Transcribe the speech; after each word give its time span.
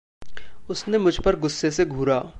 उसने 0.69 0.97
मुझपर 0.97 1.35
ग़ुस्से 1.35 1.71
से 1.71 1.85
घूरा। 1.85 2.23